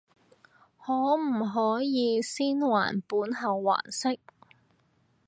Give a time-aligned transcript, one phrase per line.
[0.83, 4.19] 可唔可以先還本後還息？